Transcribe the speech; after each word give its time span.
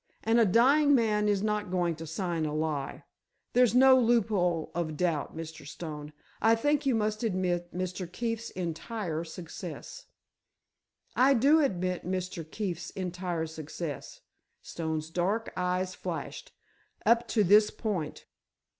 And 0.23 0.39
a 0.39 0.45
dying 0.47 0.95
man 0.95 1.27
is 1.29 1.43
not 1.43 1.69
going 1.69 1.95
to 1.97 2.07
sign 2.07 2.43
a 2.47 2.55
lie. 2.55 3.03
There's 3.53 3.75
no 3.75 3.95
loophole 3.99 4.71
of 4.73 4.97
doubt, 4.97 5.37
Mr. 5.37 5.63
Stone. 5.67 6.11
I 6.41 6.55
think 6.55 6.87
you 6.87 6.95
must 6.95 7.21
admit 7.21 7.71
Mr. 7.71 8.11
Keefe's 8.11 8.49
entire 8.49 9.23
success." 9.23 10.07
"I 11.15 11.35
do 11.35 11.59
admit 11.59 12.03
Mr. 12.03 12.43
Keefe's 12.49 12.89
entire 12.89 13.45
success," 13.45 14.21
Stone's 14.63 15.11
dark 15.11 15.53
eyes 15.55 15.93
flashed, 15.93 16.51
"up 17.05 17.27
to 17.27 17.43
this 17.43 17.69
point. 17.69 18.25